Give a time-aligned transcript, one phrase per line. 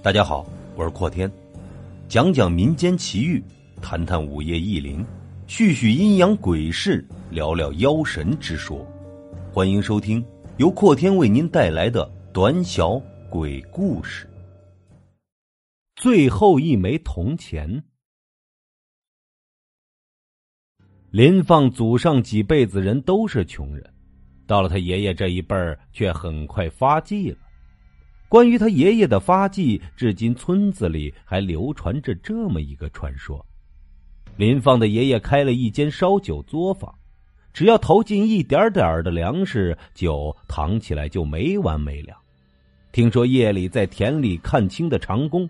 [0.00, 0.46] 大家好，
[0.76, 1.30] 我是阔天，
[2.08, 3.42] 讲讲民间奇遇，
[3.82, 5.04] 谈谈午夜异灵，
[5.48, 8.86] 叙叙阴阳鬼事，聊聊妖神之说。
[9.52, 10.24] 欢迎收听
[10.56, 12.96] 由阔天为您带来的短小
[13.28, 14.30] 鬼故事。
[15.96, 17.82] 最后一枚铜钱。
[21.10, 23.84] 林放祖上几辈子人都是穷人，
[24.46, 27.38] 到了他爷爷这一辈儿，却很快发迹了。
[28.28, 33.44] 关于他爷爷的发迹，至今村子里还流传着这么一个传说：
[34.36, 36.94] 林放的爷爷开了一间烧酒作坊，
[37.54, 42.18] 只要投进一点点的粮食，酒扛起来就没完没了。
[42.92, 45.48] 听说夜里在田里看清的长工，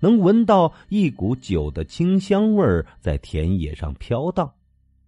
[0.00, 4.50] 能闻到一股酒的清香味在田野上飘荡。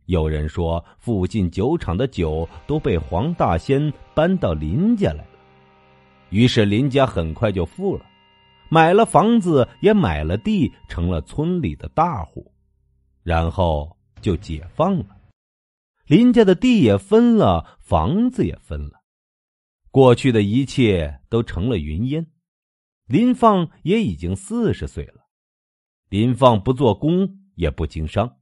[0.07, 5.28] 有人说，附近酒厂的酒都被黄大仙搬到林家来。
[6.31, 8.05] 于是林家很快就富了，
[8.69, 12.53] 买了房子，也买了地，成了村里的大户。
[13.23, 15.17] 然后就解放了，
[16.07, 19.03] 林家的地也分了，房子也分了，
[19.91, 22.27] 过去的一切都成了云烟。
[23.07, 25.27] 林放也已经四十岁了，
[26.09, 28.37] 林放不做工，也不经商，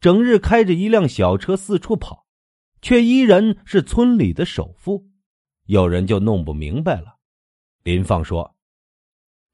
[0.00, 2.26] 整日开着一辆小车四处跑，
[2.82, 5.08] 却依然是村里的首富。
[5.64, 7.15] 有人就弄不明白了。
[7.86, 8.56] 林放说：“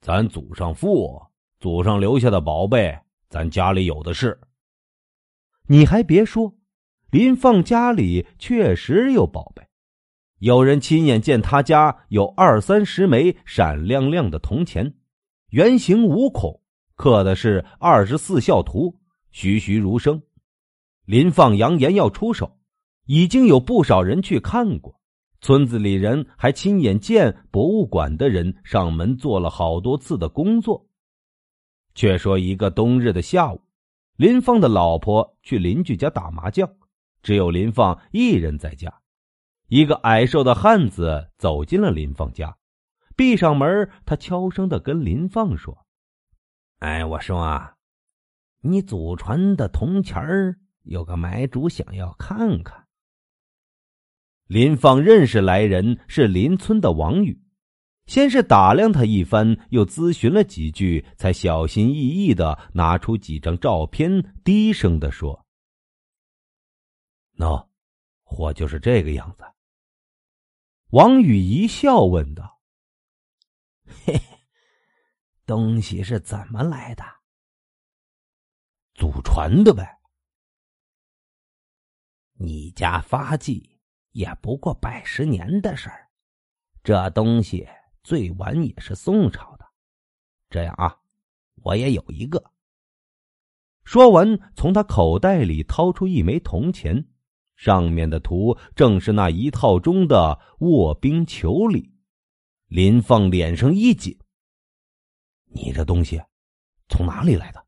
[0.00, 1.20] 咱祖上富，
[1.60, 4.40] 祖上留下的宝贝，咱家里有的是。
[5.66, 6.54] 你还别说，
[7.10, 9.62] 林放家里确实有宝贝。
[10.38, 14.94] 有人亲眼见他家有二三十枚闪亮亮的铜钱，
[15.50, 16.62] 圆形五孔，
[16.94, 18.98] 刻的是二十四孝图，
[19.30, 20.22] 栩栩如生。
[21.04, 22.58] 林放扬言要出手，
[23.04, 24.98] 已经有不少人去看过。”
[25.42, 30.86] 村子里人还亲眼见博物馆的人上门做了好多次的工作。
[31.96, 33.60] 却说一个冬日的下午，
[34.16, 36.72] 林放的老婆去邻居家打麻将，
[37.24, 39.00] 只有林放一人在家。
[39.66, 42.56] 一个矮瘦的汉子走进了林放家，
[43.16, 45.84] 闭上门，他悄声的跟林放说
[46.78, 47.74] ：“哎，我说啊，
[48.60, 52.81] 你祖传的铜钱儿，有个买主想要看看。”
[54.52, 57.42] 林放认识来人是邻村的王宇，
[58.04, 65.46] 先是打量他一番，又咨询了几句，才小心翼翼的拿出几张照片，低声的说
[67.38, 67.66] ：“喏，
[68.24, 69.44] 货就是这个样子。”
[70.92, 72.60] 王宇一笑，问道
[74.04, 74.20] ：“嘿，
[75.46, 77.02] 东西是怎么来的？
[78.92, 79.98] 祖传的呗。
[82.34, 83.70] 你家发迹？”
[84.12, 86.08] 也不过百十年的事儿，
[86.82, 87.66] 这东西
[88.02, 89.66] 最晚也是宋朝的。
[90.48, 90.96] 这样啊，
[91.56, 92.52] 我也有一个。
[93.84, 97.04] 说完，从他口袋里掏出一枚铜钱，
[97.56, 101.92] 上面的图正是那一套中的卧冰求鲤。
[102.66, 104.18] 林放脸上一紧
[105.52, 106.22] ：“你这东西
[106.88, 107.66] 从哪里来的？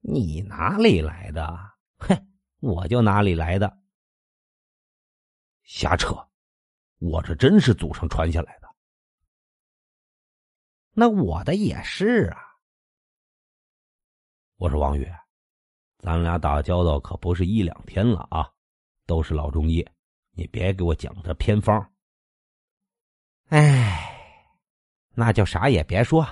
[0.00, 1.46] 你哪里来的？
[1.98, 2.28] 哼，
[2.60, 3.78] 我就哪里来的。”
[5.62, 6.14] 瞎扯！
[6.98, 8.68] 我这真是祖上传下来的。
[10.92, 12.38] 那我的也是啊。
[14.56, 15.10] 我说王宇，
[15.98, 18.48] 咱俩打交道可不是一两天了啊，
[19.06, 19.84] 都是老中医，
[20.30, 21.92] 你别给我讲这偏方。
[23.48, 24.14] 哎，
[25.10, 26.24] 那就啥也别说，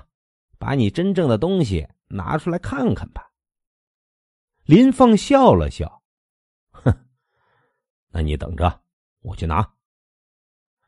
[0.58, 3.32] 把你真正的东西拿出来看看吧。
[4.62, 6.00] 林放笑了笑，
[6.70, 6.94] 哼，
[8.10, 8.84] 那你等着。
[9.20, 9.68] 我去拿。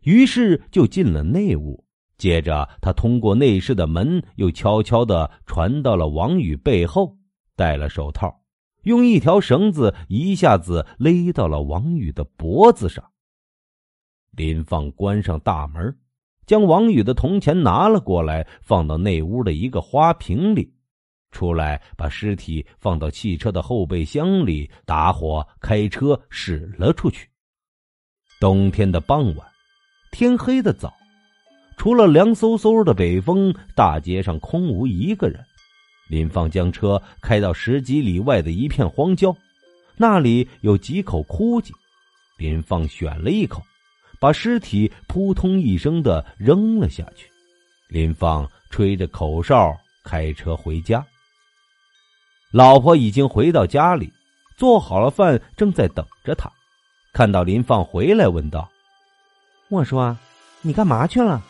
[0.03, 1.85] 于是就进了内屋，
[2.19, 7.17] 接着他通过内室的门，又悄悄的传到了王宇背后，
[7.55, 8.43] 戴了手套，
[8.83, 13.05] 用一条绳子一下子勒到了王宇的脖子上。
[14.33, 15.97] 林放关上大门，
[16.47, 20.75] 将王宇的铜钱拿了过来，放到内屋的一个花瓶里，
[21.31, 27.29] 出来把尸体放到汽车的后备箱里，打火开车驶了出去。
[28.43, 29.47] 冬天的傍晚，
[30.11, 30.93] 天黑的早，
[31.77, 35.41] 除了凉飕飕的北风，大街上空无一个人。
[36.09, 39.33] 林放将车开到十几里外的一片荒郊，
[39.97, 41.73] 那里有几口枯井，
[42.37, 43.63] 林放选了一口，
[44.19, 47.31] 把尸体扑通一声的扔了下去。
[47.87, 49.73] 林放吹着口哨
[50.03, 51.07] 开车回家。
[52.51, 54.13] 老婆已经回到家里，
[54.57, 56.51] 做好了饭，正在等着他。
[57.13, 58.67] 看到林放回来，问道
[59.69, 60.17] ：“我说，
[60.63, 61.43] 你干嘛去了？”“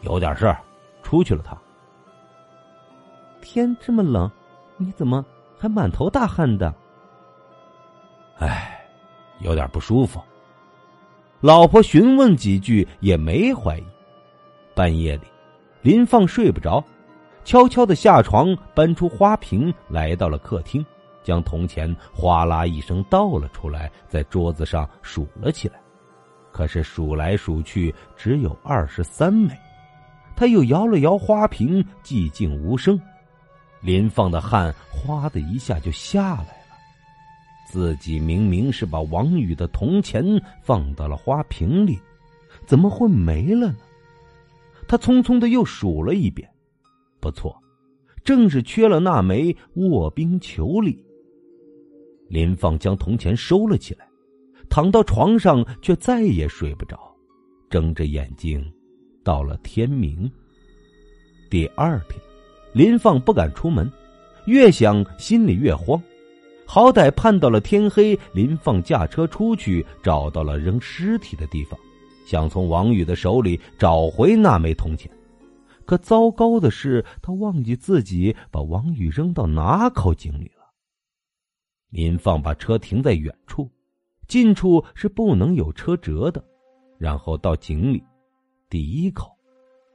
[0.00, 0.58] 有点事儿，
[1.02, 1.42] 出去了。
[1.42, 1.58] 趟
[3.42, 4.30] 天这么冷，
[4.78, 5.24] 你怎么
[5.58, 6.74] 还满头大汗的？
[8.38, 8.82] 哎，
[9.40, 10.22] 有点不舒服。
[11.40, 13.84] 老婆询问几句也没怀疑。
[14.74, 15.26] 半夜里，
[15.82, 16.82] 林放睡不着，
[17.44, 20.84] 悄悄的下床，搬出花瓶，来到了客厅，
[21.26, 25.80] 将铜钱哗啦一声倒了出来，在桌子上数了起来。
[26.52, 29.52] 可是数来数去，只有二十三枚。
[30.36, 32.98] 他又摇了摇花瓶，寂静无声。
[33.80, 36.76] 林放的汗哗的一下就下来了。
[37.68, 40.24] 自己明明是把王宇的铜钱
[40.62, 41.98] 放到了花瓶里，
[42.64, 43.76] 怎么会没了呢？
[44.86, 46.48] 他匆匆的又数了一遍，
[47.18, 47.60] 不错，
[48.22, 51.04] 正是缺了那枚卧冰求鲤。
[52.28, 54.06] 林放将铜钱收了起来。
[54.68, 56.98] 躺到床上，却再也睡不着，
[57.70, 58.64] 睁着眼睛，
[59.22, 60.30] 到了天明。
[61.48, 62.20] 第二天，
[62.72, 63.88] 林放不敢出门，
[64.46, 66.02] 越想心里越慌。
[66.66, 71.78] 好歹盼到了天黑，林放驾车出去，找到了扔尸体的地方，
[72.26, 75.08] 想从王宇的手里找回那枚铜钱。
[75.84, 80.50] 可糟糕的是，他忘记自己把王宇扔到哪口井里。
[81.96, 83.70] 林放把车停在远处。
[84.28, 86.44] 近处是不能有车辙的，
[86.98, 88.04] 然后到井里，
[88.68, 89.34] 第一口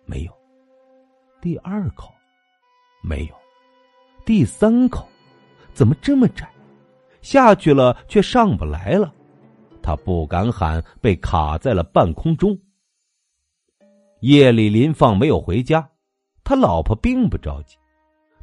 [0.03, 0.33] 没有，
[1.39, 2.11] 第二口
[3.03, 3.35] 没有，
[4.25, 5.07] 第三口
[5.73, 6.49] 怎么这么窄？
[7.21, 9.13] 下去了却上不来了，
[9.83, 12.57] 他不敢喊，被卡在了半空中。
[14.21, 15.87] 夜里林放没有回家，
[16.43, 17.77] 他老婆并不着急，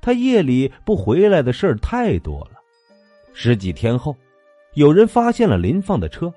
[0.00, 2.57] 他夜里不回来的事儿太多了。
[3.32, 4.14] 十几天后。
[4.74, 6.32] 有人发现了林放的车，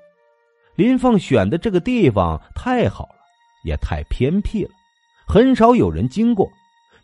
[0.74, 3.16] 林放选的这个地方太好了，
[3.64, 4.70] 也太偏僻了，
[5.28, 6.50] 很少有人经过，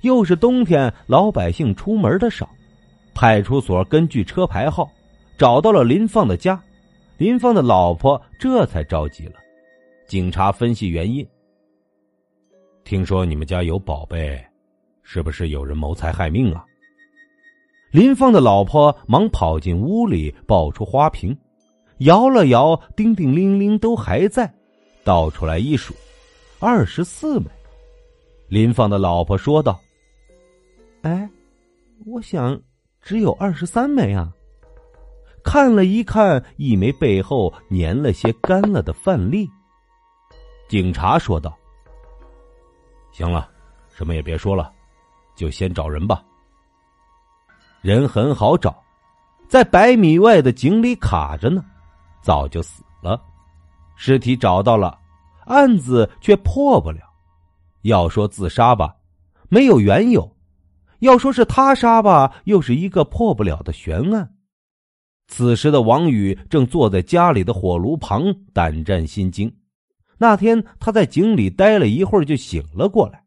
[0.00, 2.49] 又是冬天，老百姓出门的少。
[3.14, 4.90] 派出所根据车牌号
[5.37, 6.61] 找到了林放的家，
[7.19, 9.35] 林放的老婆这才着急了。
[10.08, 11.25] 警察分析原因，
[12.82, 14.44] 听说你们家有宝贝，
[15.02, 16.64] 是不是有人谋财害命啊？
[17.90, 21.37] 林放的老婆忙跑进屋里，抱出花瓶，
[21.99, 24.52] 摇了摇，叮叮铃铃都还在，
[25.05, 25.94] 倒出来一数，
[26.61, 27.46] 二十四枚。
[28.49, 29.81] 林放的老婆说道
[31.00, 31.29] ：“哎，
[32.05, 32.61] 我想
[33.00, 34.31] 只有二十三枚啊。”
[35.43, 39.49] 看了一看，一枚背后粘了些干了的饭粒。
[40.69, 41.56] 警察说道
[43.12, 43.49] ：“行了，
[43.94, 44.70] 什么也别说了，
[45.35, 46.23] 就先找人吧。”
[47.80, 48.82] 人很好找，
[49.48, 51.64] 在百米外的井里卡着呢，
[52.20, 53.20] 早就死了。
[53.96, 54.98] 尸体找到了，
[55.46, 57.00] 案子却破不了。
[57.82, 58.96] 要说自杀吧，
[59.48, 60.22] 没有缘由；
[60.98, 64.34] 要说是他杀吧，又是一个破不了的悬案。
[65.28, 69.54] 此时的王宇正坐在家里的火炉旁，胆战心惊。
[70.16, 73.25] 那天他在井里待了一会儿，就醒了过来。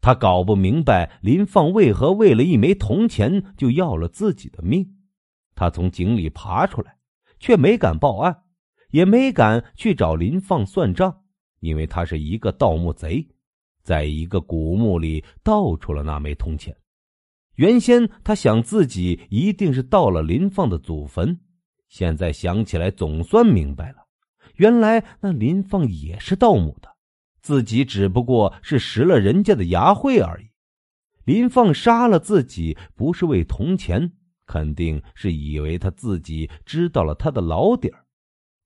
[0.00, 4.96] 他搞不明白林放为何为了一枚铜钱就要了自己的命。
[5.54, 6.96] 他从井里爬出来，
[7.38, 8.44] 却没敢报案，
[8.90, 11.22] 也没敢去找林放算账，
[11.60, 13.28] 因为他是一个盗墓贼，
[13.82, 16.74] 在一个古墓里盗出了那枚铜钱。
[17.56, 21.38] 原先他想自己一定是盗了林放的祖坟，
[21.88, 24.06] 现在想起来总算明白了，
[24.54, 26.88] 原来那林放也是盗墓的。
[27.40, 30.46] 自己只不过是拾了人家的牙慧而已。
[31.24, 34.12] 林放杀了自己，不是为铜钱，
[34.46, 38.04] 肯定是以为他自己知道了他的老底儿。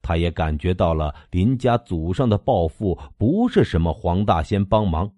[0.01, 5.13] 他也感觉到了林家祖上的报复不是什么黄大仙帮忙，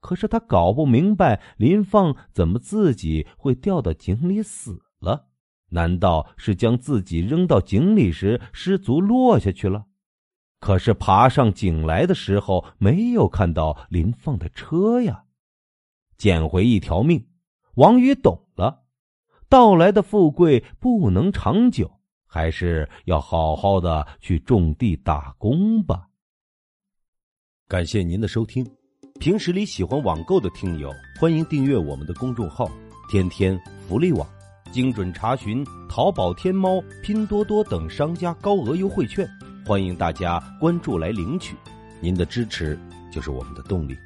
[0.00, 5.26] 可是他搞不明白林放怎么自己会掉到井里死了？
[5.70, 9.86] 难道是将自己扔到井里时失足落下去了？
[10.58, 15.24] 可是爬上井来的时候，没有看到林放的车呀，
[16.16, 17.24] 捡回一条命。
[17.74, 18.84] 王宇懂了，
[19.48, 21.90] 到来的富贵不能长久，
[22.26, 26.08] 还是要好好的去种地打工吧。
[27.68, 28.66] 感谢您的收听，
[29.20, 32.66] 平时里喜欢网购的听友，欢迎订阅我们的公众号
[33.10, 34.26] “天天福利网”，
[34.72, 39.28] 精准查询淘宝、天猫、拼多多等商家高额优惠券。
[39.66, 41.56] 欢迎大家关注来领取，
[42.00, 42.78] 您的支持
[43.10, 43.98] 就是我们的动力。